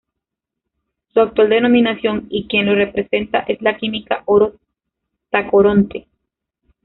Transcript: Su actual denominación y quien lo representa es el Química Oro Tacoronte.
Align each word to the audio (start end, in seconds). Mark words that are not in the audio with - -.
Su 1.13 1.19
actual 1.19 1.49
denominación 1.51 2.25
y 2.31 2.47
quien 2.47 2.65
lo 2.65 2.73
representa 2.73 3.41
es 3.41 3.59
el 3.63 3.77
Química 3.77 4.23
Oro 4.25 4.53
Tacoronte. 5.29 6.07